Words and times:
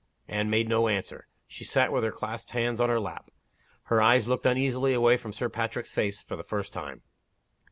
Anne 0.27 0.49
made 0.49 0.67
no 0.67 0.87
answer. 0.87 1.27
She 1.45 1.63
sat 1.63 1.91
with 1.91 2.03
her 2.03 2.11
clasped 2.11 2.49
hands 2.53 2.81
on 2.81 2.89
her 2.89 2.99
lap. 2.99 3.29
Her 3.83 4.01
eyes 4.01 4.27
looked 4.27 4.47
uneasily 4.47 4.95
away 4.95 5.15
from 5.15 5.31
Sir 5.31 5.47
Patrick's 5.47 5.93
face, 5.93 6.23
for 6.23 6.35
the 6.35 6.41
first 6.43 6.73
time. 6.73 7.03